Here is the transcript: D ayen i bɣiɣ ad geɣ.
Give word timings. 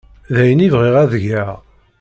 D 0.33 0.35
ayen 0.41 0.63
i 0.65 0.67
bɣiɣ 0.73 0.95
ad 1.03 1.13
geɣ. 1.23 1.49